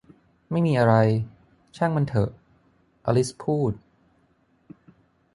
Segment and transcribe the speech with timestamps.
[0.51, 0.93] ไม่มีอะไร
[1.77, 2.29] ช่างมันเถอะ
[3.05, 3.73] อลิสพูด